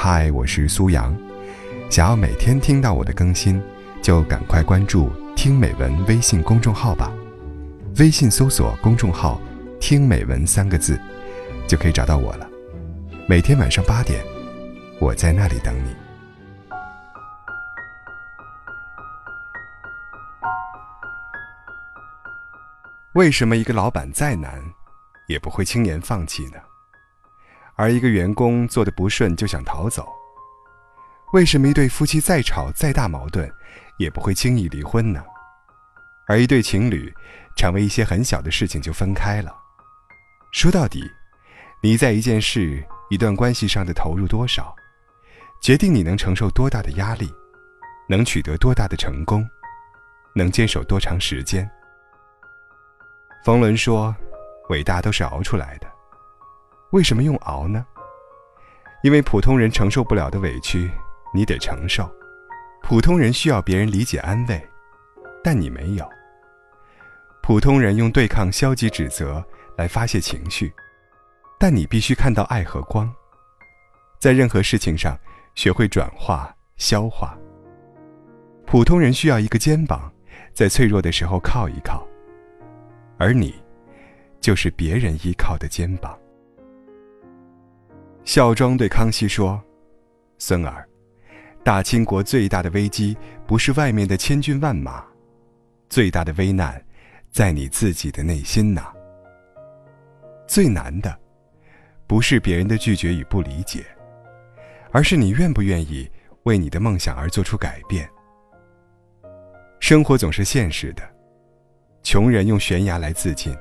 [0.00, 1.12] 嗨，我是苏阳。
[1.90, 3.60] 想要每天听到我的更新，
[4.00, 7.12] 就赶快关注“听美文”微信公众号吧。
[7.98, 9.40] 微信搜索公众号
[9.80, 10.96] “听美文”三个字，
[11.66, 12.48] 就可以找到我了。
[13.26, 14.24] 每天晚上八点，
[15.00, 15.96] 我在那里等你。
[23.14, 24.62] 为什么一个老板再难，
[25.26, 26.67] 也不会轻言放弃呢？
[27.78, 30.12] 而一个员工做的不顺就想逃走，
[31.32, 33.48] 为什么一对夫妻再吵再大矛盾，
[33.98, 35.22] 也不会轻易离婚呢？
[36.26, 37.14] 而一对情侣，
[37.56, 39.54] 常为一些很小的事情就分开了。
[40.50, 41.08] 说到底，
[41.80, 44.74] 你在一件事、一段关系上的投入多少，
[45.62, 47.32] 决定你能承受多大的压力，
[48.08, 49.48] 能取得多大的成功，
[50.34, 51.70] 能坚守多长时间。
[53.44, 54.12] 冯仑说
[54.68, 55.86] ：“伟大都是熬出来的。”
[56.90, 57.84] 为什么用熬呢？
[59.02, 60.90] 因为普通人承受不了的委屈，
[61.34, 62.04] 你得承受；
[62.82, 64.60] 普通人需要别人理解安慰，
[65.44, 66.08] 但你没有。
[67.42, 69.44] 普通人用对抗消极指责
[69.76, 70.72] 来发泄情绪，
[71.58, 73.12] 但你必须看到爱和光。
[74.18, 75.16] 在任何事情上，
[75.54, 77.38] 学会转化、消化。
[78.66, 80.12] 普通人需要一个肩膀，
[80.52, 82.06] 在脆弱的时候靠一靠，
[83.16, 83.54] 而你，
[84.40, 86.18] 就是别人依靠的肩膀。
[88.28, 89.58] 孝庄对康熙说
[90.36, 90.86] ：“孙儿，
[91.64, 95.02] 大清国最大的危机不是外面的千军万马，
[95.88, 96.78] 最大的危难
[97.30, 98.92] 在你自己的内心呐。
[100.46, 101.18] 最难的，
[102.06, 103.82] 不是别人的拒绝与不理解，
[104.92, 106.06] 而是你愿不愿意
[106.42, 108.06] 为你的梦想而做出改变。
[109.80, 111.02] 生活总是现实的，
[112.02, 113.56] 穷人用悬崖来自尽，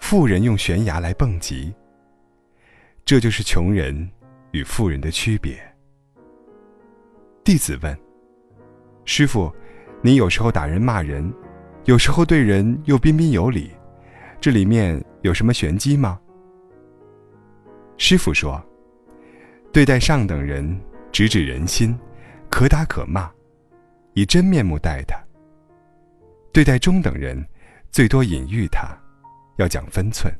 [0.00, 1.70] 富人用悬崖来蹦极。”
[3.10, 4.08] 这就是穷人
[4.52, 5.60] 与富人的区别。
[7.42, 7.98] 弟子问
[9.04, 9.52] ：“师傅，
[10.00, 11.28] 你有时候打人骂人，
[11.86, 13.72] 有时候对人又彬彬有礼，
[14.40, 16.20] 这里面有什么玄机吗？”
[17.98, 18.64] 师傅说
[19.74, 20.80] ：“对待上等人，
[21.10, 21.98] 直指人心，
[22.48, 23.28] 可打可骂，
[24.14, 25.16] 以真面目待他；
[26.52, 27.44] 对待中等人，
[27.90, 28.96] 最多隐喻他，
[29.56, 30.32] 要讲分寸，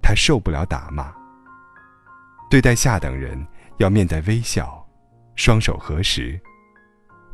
[0.00, 1.14] 他受不了打骂。”
[2.52, 3.42] 对待下等人
[3.78, 4.86] 要面带微笑，
[5.36, 6.38] 双手合十。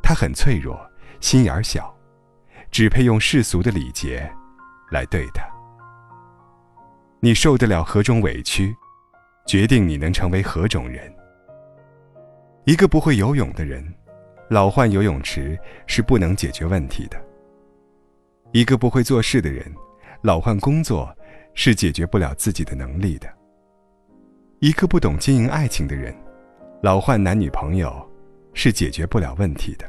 [0.00, 0.80] 他很脆弱，
[1.18, 1.92] 心眼儿小，
[2.70, 4.32] 只配用世俗的礼节
[4.92, 5.42] 来对他。
[7.18, 8.72] 你受得了何种委屈，
[9.44, 11.12] 决定你能成为何种人。
[12.64, 13.84] 一个不会游泳的人，
[14.48, 15.58] 老换游泳池
[15.88, 17.20] 是不能解决问题的。
[18.52, 19.66] 一个不会做事的人，
[20.22, 21.12] 老换工作
[21.54, 23.37] 是解决不了自己的能力的。
[24.60, 26.12] 一个不懂经营爱情的人，
[26.82, 27.94] 老换男女朋友，
[28.54, 29.88] 是解决不了问题的。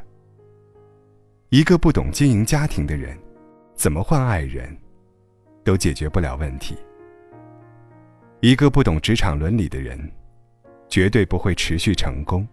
[1.48, 3.18] 一个不懂经营家庭的人，
[3.74, 4.76] 怎么换爱人，
[5.64, 6.76] 都解决不了问题。
[8.38, 9.98] 一个不懂职场伦理的人，
[10.88, 12.46] 绝对不会持续成功。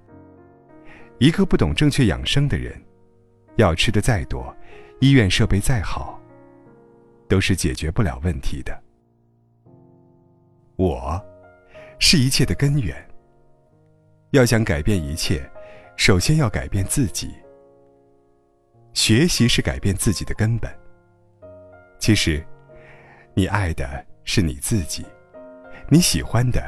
[1.20, 2.74] 一个不懂正确养生的人，
[3.58, 4.52] 药吃的再多，
[5.02, 6.20] 医院设备再好，
[7.28, 8.76] 都是解决不了问题的。
[10.78, 11.24] 我。
[12.00, 12.96] 是一切的根源。
[14.32, 15.50] 要想改变一切，
[15.96, 17.34] 首先要改变自己。
[18.94, 20.70] 学习是改变自己的根本。
[22.00, 22.46] 其实，
[23.34, 25.06] 你爱的是你自己，
[25.90, 26.62] 你喜欢的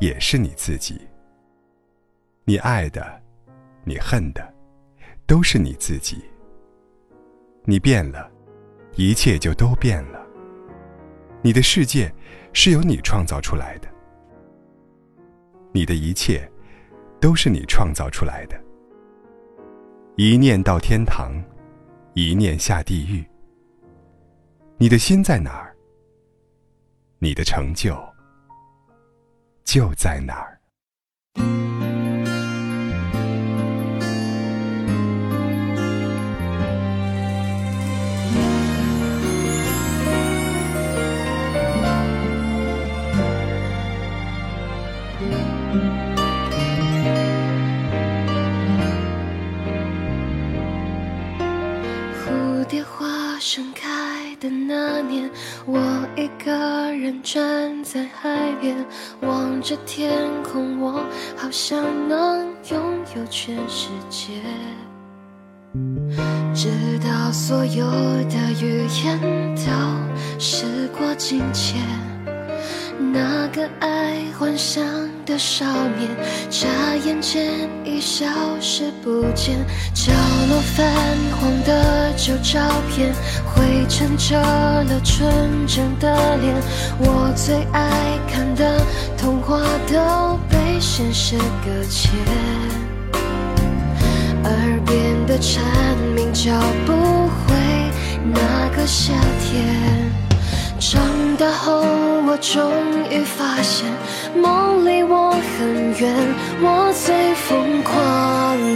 [0.00, 1.00] 也是你自己。
[2.44, 3.22] 你爱的，
[3.84, 4.54] 你恨的，
[5.26, 6.24] 都是你自己。
[7.64, 8.30] 你变了，
[8.94, 10.24] 一切就都变了。
[11.42, 12.12] 你的世界
[12.52, 13.88] 是由你创造出来的。
[15.76, 16.50] 你的一切，
[17.20, 18.58] 都是你创造出来的。
[20.16, 21.34] 一念到天堂，
[22.14, 23.22] 一念下地狱。
[24.78, 25.76] 你的心在哪儿，
[27.18, 27.94] 你的成就
[29.64, 30.55] 就在哪儿。
[54.66, 55.30] 那年，
[55.66, 55.78] 我
[56.16, 56.50] 一个
[56.92, 58.76] 人站在海边，
[59.20, 60.12] 望着天
[60.42, 61.04] 空，我
[61.36, 62.80] 好像能拥
[63.14, 64.32] 有全世界。
[66.54, 66.70] 直
[67.04, 67.86] 到所有
[68.30, 69.20] 的语言
[69.56, 71.78] 都时过境迁，
[73.12, 74.82] 那个爱幻想
[75.26, 75.66] 的少
[75.98, 76.08] 年，
[76.48, 76.68] 眨
[77.04, 78.26] 眼间已消
[78.60, 79.58] 失不见。
[79.92, 80.12] 角
[80.48, 80.86] 落泛
[81.38, 83.12] 黄的旧照片，
[83.44, 86.54] 灰尘遮了纯真的脸。
[87.00, 87.90] 我最爱
[88.32, 88.80] 看的
[89.18, 89.60] 童话
[89.92, 92.10] 都被现实搁浅，
[94.44, 95.60] 耳边的蝉
[96.14, 96.52] 鸣叫
[96.86, 96.92] 不
[97.26, 97.54] 回
[98.32, 99.12] 那个夏
[99.42, 100.25] 天。
[101.36, 101.82] 长大后，
[102.26, 102.72] 我终
[103.10, 103.86] 于发现，
[104.34, 106.14] 梦离我很远。
[106.62, 107.94] 我最疯狂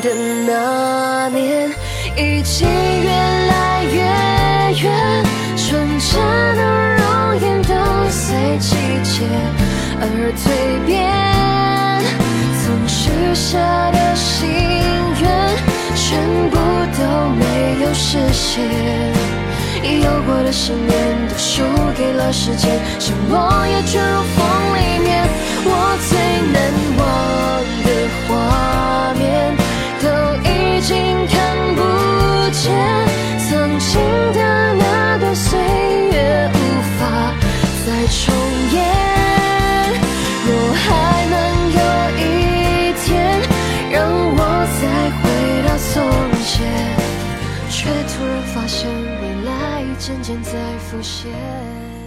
[0.01, 0.11] 的
[0.47, 1.71] 那年，
[2.17, 4.03] 已经越来越
[4.83, 5.25] 远。
[5.57, 6.21] 纯真
[6.57, 6.63] 的
[6.97, 7.75] 容颜都
[8.11, 9.25] 随季节
[10.01, 10.05] 而
[10.37, 10.45] 蜕
[10.85, 11.09] 变，
[12.61, 14.51] 曾许下的心
[15.23, 15.25] 愿，
[15.95, 16.21] 全
[16.51, 16.57] 部
[16.99, 17.01] 都
[17.39, 19.40] 没有实现。
[19.83, 21.63] 有过的信念都输
[21.97, 24.45] 给了时间，像落叶卷入风
[24.77, 25.27] 里面。
[25.65, 25.69] 我
[26.09, 26.11] 最
[26.53, 26.57] 难
[26.99, 27.03] 忘
[27.85, 27.89] 的
[28.27, 28.29] 画
[29.19, 29.25] 面，
[30.03, 30.05] 都
[30.49, 30.51] 已
[30.83, 30.91] 经
[31.27, 31.40] 看
[50.11, 52.00] 瞬间在浮现。